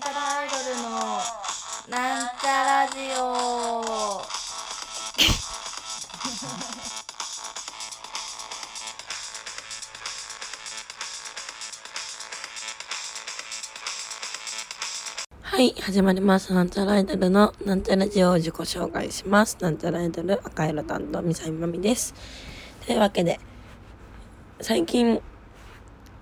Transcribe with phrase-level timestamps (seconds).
[0.00, 0.88] なんちゃらアイドルの
[1.90, 4.22] なんちゃラジオ
[15.42, 16.54] はい、始まります。
[16.54, 19.58] なんちゃらアイドルのなんちゃらジオを自己紹介します。
[19.60, 22.14] なんちゃらアイドル赤色担当みさみまみです。
[22.86, 23.38] というわけで、
[24.62, 25.20] 最近、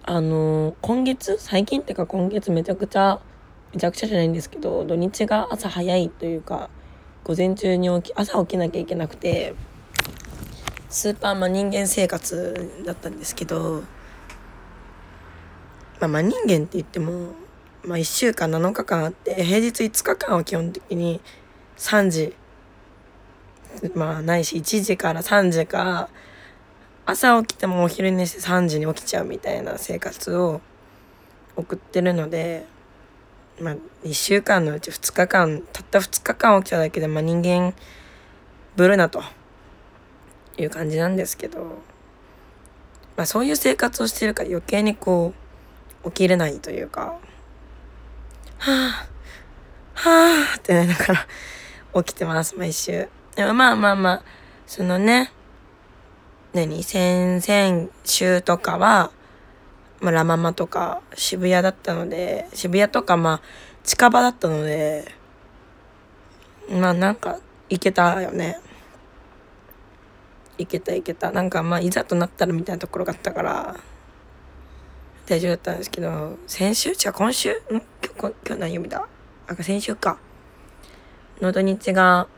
[0.02, 1.36] あのー今月？
[1.38, 3.20] 最近っていうか今月めちゃくちゃ、
[3.72, 6.70] めちゃくちゃじゃないんですけど、土日が朝早いというか、
[7.24, 9.54] 午前中に起き、朝起きなきゃいけなくて、
[10.88, 13.82] スーパーマ人間生活だったんですけど、
[16.00, 17.34] まあ、真人間って言っても、
[17.84, 21.20] まあ、1週間7日間あって平日5日間は基本的に
[21.76, 22.34] 3時
[23.94, 26.08] まあないし1時から3時か
[27.04, 30.60] 朝起きてもお昼寝して3時に起きちゃうみたいな生活を
[31.56, 32.66] 送ってるので
[33.60, 37.74] まあ1週間のうち2日間たった2日間起きただけで、まあ、人間
[38.76, 39.22] ぶるなと
[40.56, 41.64] いう感じなんですけど、
[43.16, 45.32] まあ、そういう生活をしてるから余計にこ
[46.04, 47.18] う起きれないというか。
[48.58, 49.06] はあ、
[49.94, 51.26] はあってなりながら
[52.02, 53.08] 起きてます、毎週。
[53.36, 54.22] でもまあまあまあ、
[54.66, 55.32] そのね、
[56.52, 59.12] 何、先々週とかは、
[60.00, 63.40] まあ、ラママとか渋谷だったので、渋谷とかまあ
[63.82, 65.12] 近場だったので、
[66.70, 68.60] まあなんか行けたよね。
[70.56, 71.30] 行けた行けた。
[71.32, 73.76] なんかまあいざとなったらみたいなところがあったから、
[75.26, 76.94] 大丈夫だったんですけど、先週？
[76.94, 77.50] じゃ今週？
[77.50, 77.54] ん？
[77.70, 79.06] 今日、今日何曜日だ？
[79.48, 80.18] あ、先週か。
[81.40, 82.28] の土日が、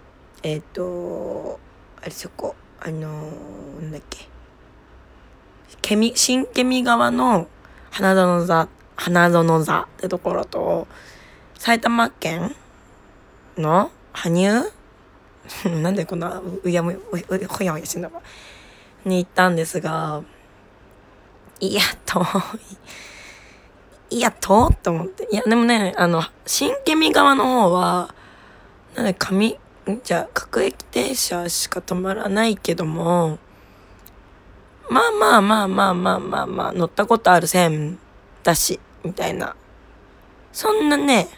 [0.42, 1.60] えっ、と、
[2.00, 4.28] あれそこ、あのー、なんだっけ？
[5.82, 7.48] ケミ、新ケミ川の
[7.90, 10.86] 花園座、花園座ってところと、
[11.58, 12.54] 埼玉県
[13.56, 14.72] の羽生？
[15.82, 18.20] なんでこんなうやむ、ううほやほやしてんだか。
[19.04, 20.22] に行ったんですが、
[21.60, 22.22] いや、遠
[24.10, 24.16] い。
[24.16, 25.28] いや、遠っと思って。
[25.30, 28.14] いや、でもね、あの、新ケミ側の方は、
[28.94, 29.58] なんで、上、ん
[30.02, 33.38] じゃあ、各駅停車しか止まらないけども、
[34.90, 37.96] まあまあまあまあまあまあまあ、乗ったことある線
[38.42, 39.54] だし、みたいな。
[40.52, 41.28] そんなね、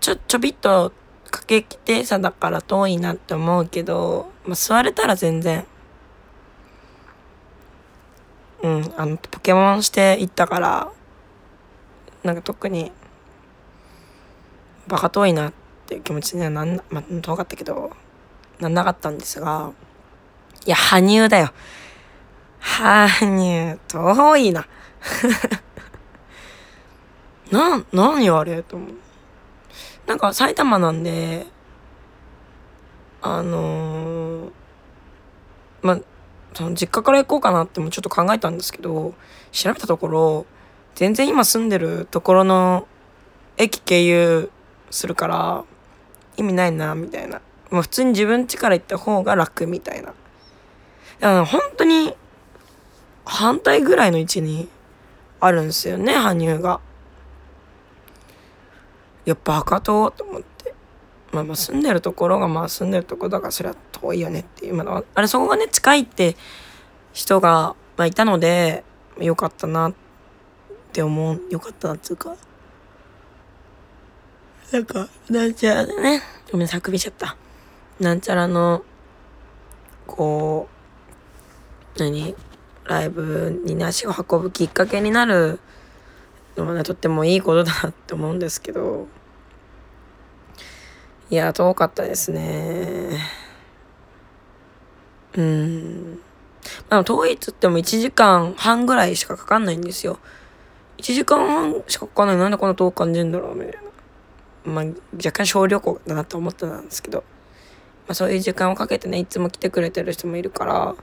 [0.00, 0.92] ちょ、ちょびっと、
[1.32, 5.66] 各駅停車だから遠いなって思うけど、まあ、座れたら全然、
[8.62, 10.92] うん、あの、ポケモンして行ったから、
[12.22, 12.92] なんか特に、
[14.86, 15.52] バカ遠いなっ
[15.86, 17.90] ていう気持ちにはなんな、まあ、遠かったけど、
[18.60, 19.72] なんなかったんですが、
[20.66, 21.50] いや、羽生だよ。
[22.64, 24.66] 羽生、遠いな。
[27.52, 28.88] な、何あれと思う。
[30.06, 31.46] なんか埼玉なんで、
[33.20, 34.50] あのー、
[35.82, 35.98] まあ、
[36.54, 39.14] その実家から行こうかなってもちょっと考えたんですけど、
[39.52, 40.46] 調べたところ、
[40.94, 42.88] 全然今住んでるところの
[43.58, 44.50] 駅経由
[44.90, 45.64] するから
[46.36, 47.40] 意味ないな、みたいな。
[47.70, 50.08] もう普通に自分家から行った方が楽みたいな。
[50.08, 50.14] だ
[51.28, 52.14] から本当に
[53.24, 54.68] 反対ぐらいの位置に
[55.40, 56.80] あるんですよね、羽生が。
[59.26, 60.74] いや、バカ遠と思って。
[61.32, 64.74] まあまあ住んでるところがまあ住んでるところだからそれは遠いよねっていう。
[64.74, 66.36] まあ、あれそこがね近いって
[67.12, 68.84] 人が、まあ、いたので
[69.18, 69.94] よかったなっ
[70.92, 71.40] て思う。
[71.50, 72.36] よかったなっていうか。
[74.72, 76.22] なんか、なんちゃらでね。
[76.50, 77.36] ごめんなさ、くびちゃった。
[78.00, 78.82] なんちゃらの、
[80.06, 80.68] こ
[81.96, 82.34] う、何？
[82.84, 85.58] ライブに足を運ぶきっかけになる
[86.56, 89.06] のはね、とってもいいことだなって思うんですけど、
[91.30, 93.18] いや、遠かったですね。
[95.36, 96.20] うん。
[96.90, 100.18] ま、遠いっつっても1時間半ぐらいしかかかんないんですよ。
[100.98, 103.80] 1時間半しかかかんないなんでこんな遠く感じるんだろうみたいな。
[104.64, 104.84] まあ、
[105.16, 107.24] 若干小旅行だなと思ってたんですけど、
[108.06, 110.94] まあそういう時間をかけてね、いつも来てくれてる人もいるから、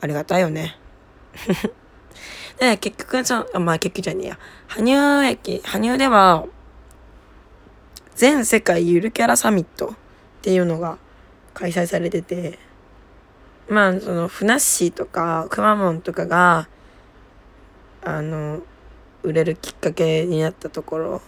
[0.00, 0.78] ありがたいよね。
[2.58, 4.38] で、結局さ、あまあ結局じゃねえや。
[4.68, 6.46] 羽生駅、羽生では、
[8.14, 10.98] 全世界ゆるキャラサミットっていうのが
[11.54, 12.58] 開催されてて、
[13.68, 16.68] まあその、ふなっしーとか、くまモンとかが、
[18.02, 18.60] あの、
[19.22, 21.22] 売れるきっかけになったところ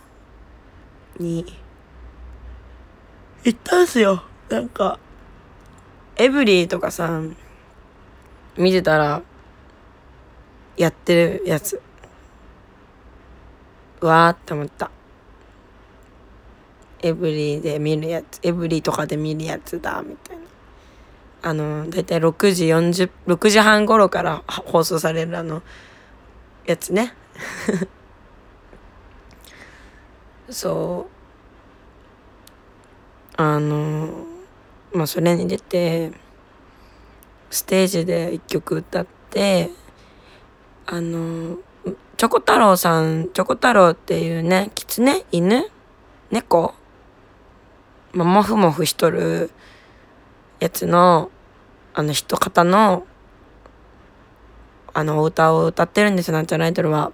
[1.18, 1.46] に、
[3.44, 4.22] 行ったんすよ。
[4.48, 4.98] なんか、
[6.16, 7.22] エブリーとかさ、
[8.56, 9.22] 見てたら、
[10.76, 11.80] やってるやつ。
[14.00, 14.90] わーって思った。
[17.02, 20.42] エブリィで見るやつエブリィとかで見るやつだみたいな
[21.42, 25.62] あの大体6時40 6時半頃から放送されるあの
[26.64, 27.12] やつね
[30.48, 31.08] そ
[33.36, 34.08] うあの
[34.92, 36.12] まあそれに出て
[37.50, 39.70] ステージで一曲歌って
[40.86, 41.58] あの
[42.16, 45.70] チョコ太郎さんチョコ太郎っていうねキツネ犬
[46.30, 46.74] 猫
[48.12, 49.50] まあ、モフモフしとる
[50.60, 51.30] やつの
[51.94, 53.06] あの一方の
[54.94, 56.34] あのお歌を歌ってるんですよ。
[56.34, 57.12] なんちゃらアイドルは。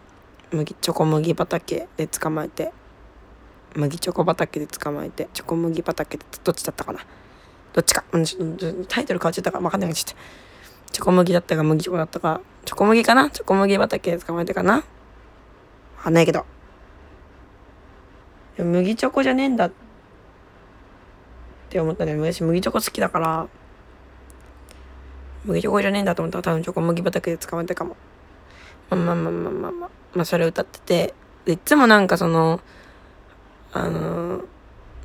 [0.51, 2.73] 麦チョコ麦畑で捕まえて。
[3.77, 5.29] 麦チョコ畑で捕まえて。
[5.33, 7.01] チョコ麦畑でどっちだったかな。
[7.73, 8.25] どっちか、うん、
[8.89, 10.19] タイトル変わっちゃったから分かんないちょっと
[10.99, 13.31] チョコ麦だったか麦チョコだったかチョコ麦かな？
[13.31, 14.79] チョコ麦畑捕まえてかな？
[14.79, 14.85] 分
[16.03, 16.45] かんないけど。
[18.59, 19.67] 麦チョコじゃねえんだ。
[19.67, 19.73] っ
[21.71, 22.17] て思ったね。
[22.17, 23.47] 私麦チョコ好きだから。
[25.45, 26.39] 麦チョコじゃねえんだと思った。
[26.39, 27.97] ら多分チョコ麦畑で捕まえたかも。
[28.91, 31.15] まあまあまあまあまあまあ、まあ、それ歌ってて。
[31.45, 32.61] でいつもなんかその
[33.73, 34.45] あのー、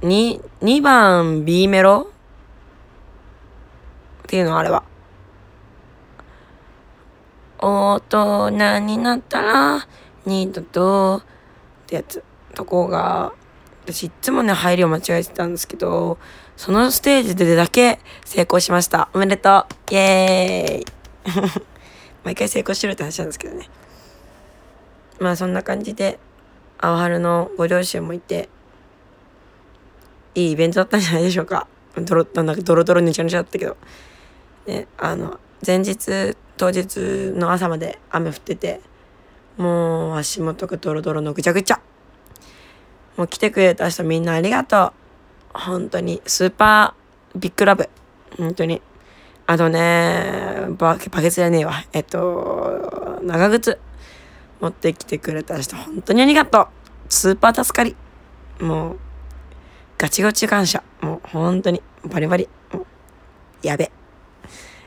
[0.01, 2.09] 2, 2番 B メロ？
[4.23, 4.83] っていうのあれは。
[7.65, 9.87] 大人になったら
[10.25, 12.21] 二度とってやつ
[12.53, 13.31] とこが
[13.85, 16.17] 私いつもね入りを間違えてたんですけど
[16.57, 19.09] そのステージでだけ成功しました。
[19.13, 19.93] おめでとう。
[19.93, 20.85] イエーイ。
[22.23, 23.69] 毎回成功してるって話なんですけどね。
[25.19, 26.19] まあそんな感じで
[26.77, 28.49] 青春のご両親もいて
[30.35, 31.67] いいイベントだったんじゃないでしょうか。
[31.95, 33.77] ドロなんだドロドロぬちゃぬちゃだったけど。
[34.67, 38.81] ねあの前日当日の朝まで雨降ってて
[39.57, 41.79] もう足元がドロドロのぐちゃぐちゃ。
[43.17, 44.93] もう来てくれた人みんなありがとう。
[45.53, 47.89] 本当にスーパービッグラブ。
[48.37, 48.81] 本当に。
[49.45, 51.83] あとねババケツじゃねえわ。
[51.93, 53.79] えっと長靴。
[54.59, 56.67] 持ってきてくれた人本当にありがとう。
[57.09, 57.95] スーパー助かり。
[58.59, 58.99] もう
[59.97, 60.83] ガチガチ感謝。
[61.01, 62.49] もう本当にバリバリ。
[63.61, 63.91] やべ。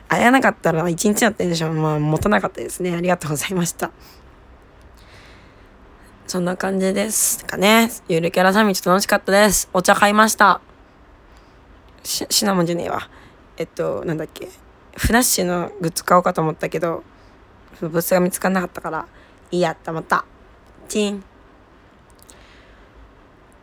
[0.09, 1.71] 会えなかったら一日やってんでしょ。
[1.71, 2.95] うまあ持たなかったですね。
[2.95, 3.91] ありがとうございました。
[6.27, 7.89] そんな感じですかね。
[8.07, 9.69] ゆるキャラサミット楽しかったです。
[9.73, 10.61] お茶買いました。
[12.03, 13.09] シナモンじゃねえわ。
[13.57, 14.49] えっとなんだっけ。
[14.95, 17.03] フラッシュのグッズ買おうかと思ったけど
[17.79, 19.07] ブースが見つからなかったから
[19.51, 20.25] いいやって思った。
[20.87, 21.23] チン。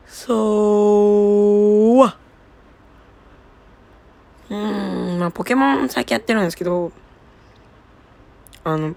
[0.06, 2.19] そうわ。
[4.54, 6.92] うーんまあポケモン最近やってるんですけど
[8.62, 8.94] あの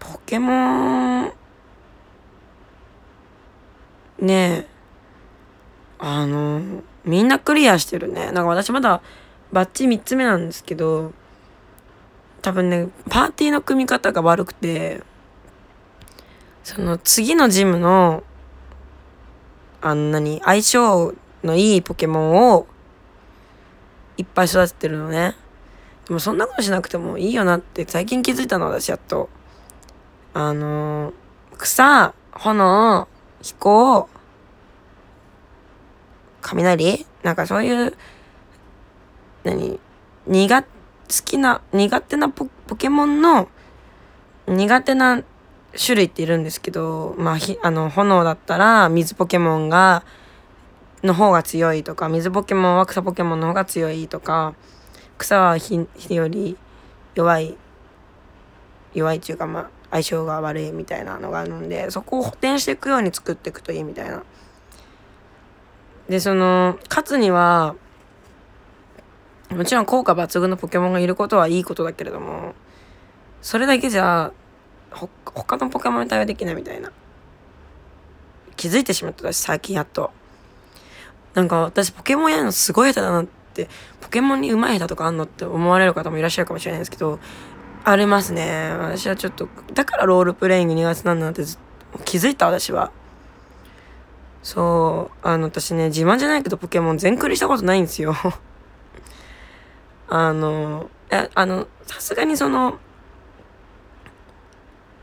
[0.00, 1.32] ポケモン
[4.18, 4.66] ねえ
[5.98, 8.26] あのみんなクリアしてるね。
[8.26, 9.00] なんか私まだ
[9.52, 11.12] バッチ3つ目なんですけど
[12.42, 15.02] 多分ねパーティーの組み方が悪くて
[16.64, 18.24] その次のジムの
[19.80, 21.14] あんなに相性
[21.44, 22.66] のいいポケモンを
[24.16, 25.34] いっぱい育ててるのね。
[26.06, 29.28] でもそんなことしなくてもいいよなって最近気づいたの私やっと。
[30.34, 31.12] あの
[31.58, 33.08] 草炎
[33.42, 34.08] 飛行
[36.42, 37.06] 雷？
[37.22, 37.96] なんかそういう
[39.44, 39.80] 何？
[40.26, 40.68] 苦好
[41.24, 43.48] きな苦手なポケモンの
[44.46, 45.22] 苦手な
[45.76, 50.04] 種類っているんですけどまあひあの炎だったら水ポケモンが
[51.06, 54.54] の方が強いとか水ポケモンは草ポケモンの方が強いとか
[55.18, 56.56] 草は火より
[57.14, 57.56] 弱い
[58.94, 64.22] 弱いっていうかまあ相性が悪いみたいなのがあるんでそこを補填していくように作っていくといいみたいな。
[66.08, 67.74] でその勝つには
[69.50, 72.54] もちろん効果抜群のポケモンがいることはいいことだけれども
[73.42, 74.32] それだけじゃ
[74.90, 76.92] ほ他のポケモンに対応できないみたいな
[78.56, 80.10] 気づいてしまった私最近やっと
[81.36, 83.68] なんか私ポケモンやるのすごい下手だなって
[84.00, 87.20] ポケモンに上手い下手とかあんのって思われる方もいらっしゃるかもしれないですけど
[87.84, 88.74] ありますね。
[88.80, 91.44] 私はちょっと、だからロールプレイング苦手なんだなって
[92.04, 92.90] 気づいた私は。
[94.42, 98.16] そう、あの、私ね、自慢じゃないけどポケモン全クリしたことないんですよ。
[100.08, 102.78] あの、や、あの、さすがにその、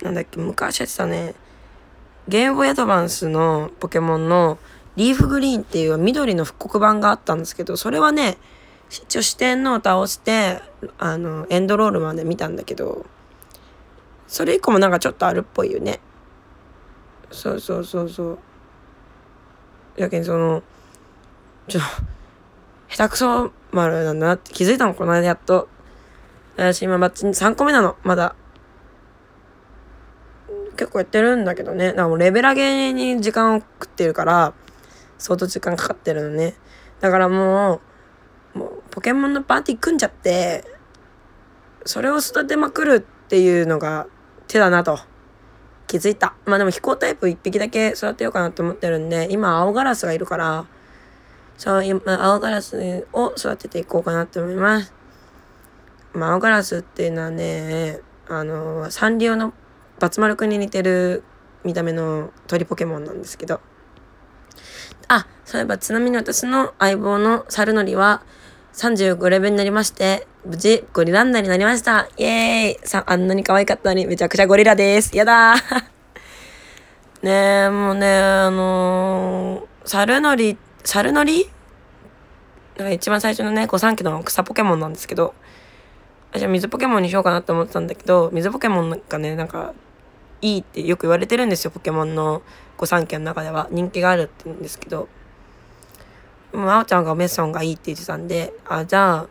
[0.01, 1.35] なんだっけ、昔やってたね、
[2.27, 4.57] ゲームボーイアドバンスのポケモンの
[4.95, 8.37] リーフグリーンっていう緑の復刻版があったんですけど、それはね、
[8.89, 10.61] 一応四天王倒して
[10.99, 13.05] あのエンドロールまで見たんだけど
[14.27, 15.99] それ以降もなんかちょっとあるっぽいよね
[17.31, 18.39] そうそうそうそう
[19.97, 20.61] やけんその
[21.67, 22.03] ちょっと、
[22.93, 25.69] 下手くそ丸なんだなって気づいたの、この間やっと。
[26.57, 28.35] 私今バッチ3個目なの、まだ。
[30.75, 31.93] 結構やってるんだけどね。
[31.93, 34.53] だかもうレベル上げに時間を食ってるから、
[35.23, 36.53] 相当時間かかってるのね。
[36.99, 37.79] だからも
[38.55, 40.65] う、もうポケモンのパーティー組んじゃって、
[41.85, 44.05] それを育てまくるっていうのが
[44.49, 44.99] 手だなと
[45.87, 46.35] 気づいた。
[46.45, 50.65] まあでも飛行タイプ1匹だけ育てようかなと思ってるんで、今青ガラスがいるから、
[51.57, 54.93] そう、今青ガラスを育てていこうかなと思います。
[56.11, 59.53] まあ青ガラスっていうのはね、あの、サンリオの
[60.01, 61.23] バツ丸くんに似てる
[61.63, 63.61] 見た目の鳥ポケモンなんですけど。
[65.15, 68.23] あ、そういえばちなみに私の相棒のサルノリは
[68.73, 72.09] 35レベルになりまして、無事ゴリランナーになりました。
[72.17, 75.15] イエーイさ、あんなに可愛かったのにめちゃくちゃゴリラです。
[75.15, 75.83] やだー
[77.23, 77.31] ね
[77.67, 81.49] え、もうね、あのー、サルノリ、サルノリ
[82.77, 85.35] なんか一番最初のね、御三家の草ポケモンなんですけど、
[86.31, 89.73] 私は水ポケモンにしようかなって思ってたんだけど、水ポケモンがね、なんか、
[90.43, 92.41] いいってよく言われてるんですよ、ポケモンの
[92.77, 93.69] 御三家の中では。
[93.71, 95.07] 人気があるって言うんですけど。
[96.51, 99.27] もう、あおちゃんがメッソンがいいって言ってたんで、あ、じゃあ、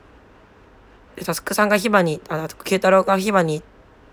[1.25, 3.63] タスクさんがヒバに、あ、九太郎がヒバにっ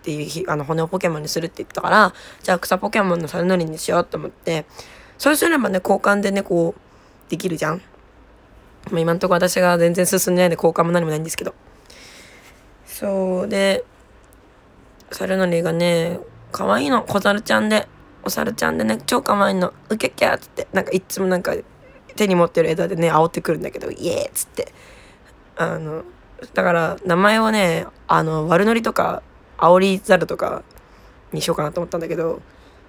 [0.03, 2.13] ていうあの骨をポケモンにするって言ったから、
[2.43, 4.65] じゃあ草ポケモンのサルノリにしようと思って、
[5.17, 7.81] そうすればね、交換でね、こう、できるじゃん。
[8.91, 11.53] まあ、今んとこ私が全然進んでないんで交換も何もないんですけど。
[12.85, 13.85] そうで
[15.11, 16.19] サルノリがね
[16.51, 17.87] 可愛いの小猿ちゃんで
[18.23, 21.53] お猿ちゃんでね超可愛いのウケキャーっつってなんかいつもなんか
[22.15, 24.73] 手に持ってる枝でね煽ってくるんだけどイエーっつって
[25.57, 26.03] あの
[26.53, 29.23] だから名前をねあの悪ノリとか
[29.57, 30.63] 煽り猿とか
[31.31, 32.41] にしようかなと思ったんだけど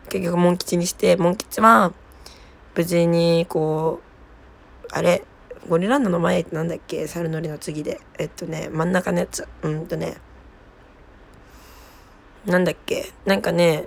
[0.08, 1.92] 結局モン吉にしてモン吉は
[2.74, 5.24] 無事にこうあれ
[5.68, 8.00] ゴリランドの前ってなんだっけ猿のりの次で。
[8.18, 9.46] えっとね、真ん中のやつ。
[9.62, 10.16] うんとね。
[12.46, 13.12] なんだっけ？
[13.26, 13.86] なんかね、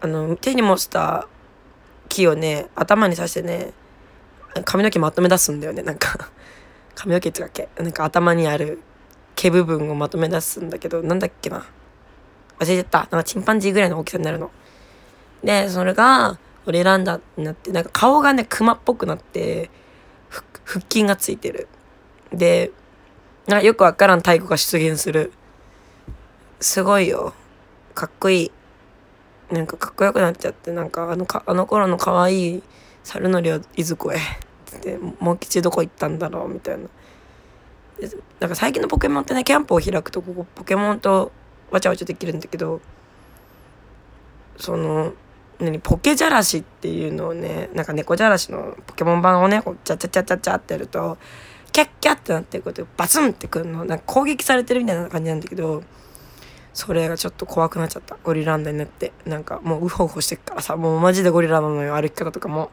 [0.00, 1.28] あの、手に持った
[2.08, 3.72] 木をね、頭に刺してね、
[4.64, 5.82] 髪の毛まとめ出すんだよね。
[5.82, 6.30] なんか
[6.94, 8.80] 髪の毛っていうかけ、なんか頭にある
[9.34, 11.66] 毛部分をまとめ出すんだけど、なんだっけな？
[12.58, 12.98] 忘れちゃった。
[12.98, 14.50] なんかチンパンジーぐらいの大きさになるの。
[15.42, 19.70] で、それが、ゴリランダになって、なんか顔がね、クマっぽくなって、
[20.64, 21.68] 腹筋がついてる。
[22.32, 22.72] で、
[23.46, 25.32] なよくわからん太鼓が出現する。
[26.60, 27.34] すごいよ。
[27.94, 28.52] かっこいい。
[29.54, 32.62] なんかかっこよくなっちゃって、なんかあのか、あの頃の可愛い
[33.04, 34.16] 猿のりはいずこへ。
[34.16, 36.88] って、もう吉どこ行ったんだろうみたいな。
[38.40, 41.32] なんか最近のポケモンってね、キャンプを開くと、ここポケモンと
[41.70, 42.80] わちゃわちゃできるんだけど、
[44.56, 45.12] その、
[45.60, 51.18] 何ポケじゃらしっていうのをねなんか猫じゃらしのポケモン版をねこうチャチャチャチャチャってやると
[51.72, 55.82] キャッキャってなってこうやってバツンってくるのなんか攻撃されてるみたいな感じなんだけど
[56.78, 58.16] それがちょっと怖くなっちゃった。
[58.22, 59.12] ゴリランダになって。
[59.26, 60.76] なんかもうウホウホしてっからさ。
[60.76, 61.94] もうマジでゴリラなのよ。
[61.94, 62.70] 歩き方とかも。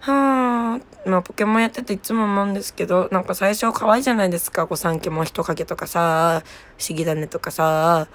[0.00, 4.66] はあまあポケモンやってていつも思うんですけどなんか最初可愛いじゃないですか。
[4.66, 6.42] 御三家も人影とかさ
[6.76, 8.08] 不思議だねとかさ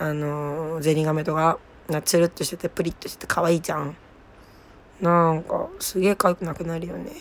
[0.00, 1.58] あのゼニガメとか。
[1.88, 3.96] なつるっとしててプリッとしてて可愛いじゃん。
[5.00, 7.12] なんかすげえ可愛くなくなるよね。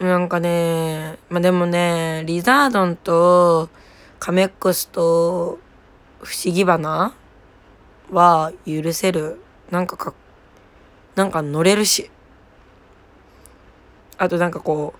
[0.00, 3.70] なんかねまあでもねリザードンと
[4.18, 5.58] カメックスと
[6.20, 7.14] 不思議花
[8.10, 9.40] は許せる。
[9.70, 10.14] なんかか
[11.16, 12.10] なんか乗れるし。
[14.18, 14.94] あとなんかこ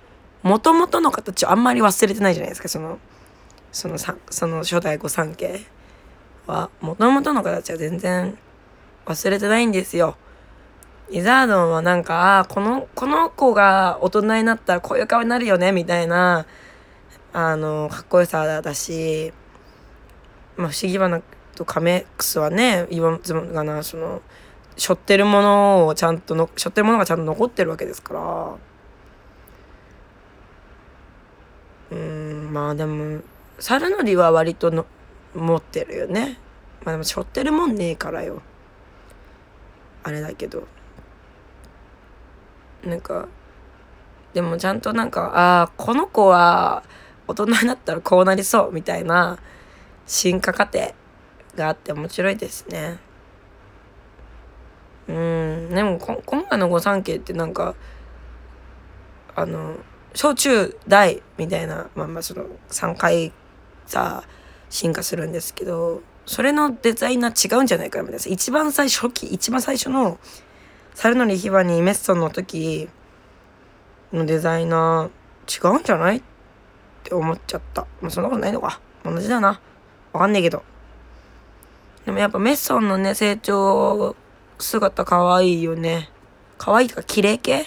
[0.44, 2.68] うもともとの形をあんまり忘れてないじゃないですか。
[2.68, 2.98] その
[3.72, 5.66] そのさその初代御三家
[6.46, 8.38] は、もともとの形は全然
[9.04, 10.16] 忘れてないんですよ。
[11.10, 16.46] リザードンはなんか、この、この子が大人になったらこういう顔になるよね、みたいな、
[17.32, 19.32] あの、かっこよさだし、
[20.56, 21.22] まあ、不思議花
[21.54, 24.20] とカメックスはね、言わずがな、その、
[24.76, 28.56] 背負ってるものをちゃんとの、背負ってるものがちゃんと残ってるわけですから。
[31.92, 33.20] うん、まあでも、
[33.60, 34.86] サルノリは割との
[35.36, 36.40] 持ってるよね。
[36.84, 38.42] まあでも背負ってるもんねえからよ。
[40.02, 40.66] あれだけど。
[42.86, 43.28] なんか
[44.34, 46.82] でもちゃんとなんかああこの子は
[47.26, 49.38] 大人になったらこうなりそうみたいな
[50.06, 50.94] 進化過程
[51.56, 52.98] があって面白いですね
[55.08, 57.74] うんでも今回の御三家ってなんか
[59.34, 59.76] あの
[60.14, 63.32] 小中大みたいなまあまあその3回
[63.86, 64.24] さ
[64.70, 68.32] 進化するんですけど、それのデザイナー違うんじゃないかなみたいな。
[68.32, 70.18] 一番最初期、一番最初の
[70.96, 72.88] サルノリヒバニーメッソンの時
[74.14, 76.16] のデザイナー違うんじゃない？
[76.16, 76.22] っ
[77.04, 77.82] て思っちゃった。
[78.00, 78.80] まあ、そんなことないのか。
[79.04, 79.60] 同じだな。
[80.14, 80.64] わかんねえけど。
[82.06, 84.16] でもやっぱメッソンのね、成長
[84.58, 86.08] 姿可愛いよね。
[86.56, 87.66] 可愛いとか綺麗系？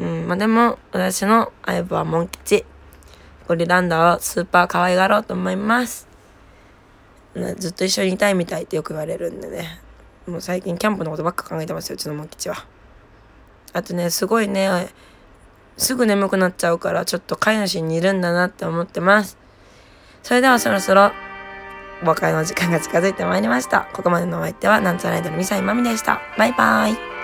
[0.00, 2.64] うん、まあ、でも私の相棒はモン吉。
[3.46, 6.08] ゴリランダをスーパー可愛がろうと思います。
[7.36, 9.80] ずっと一緒にいたいみたいってよく言われるんでね。
[10.28, 12.56] もう最近キャンプのことばっか考えてますよ、うちのモン吉は。
[13.72, 14.88] あとね、すごいね、
[15.76, 19.38] すぐ眠くなっちゃうから、ちょっと飼い主にいるんだなって思ってます。
[20.22, 21.12] それではそろそろ、
[22.02, 23.88] お別れの時間が近づいてまいりました。
[23.92, 26.20] ここまでのお相手は、なんちゃらアイドルミサイマミでした。
[26.36, 27.17] バイバーイ。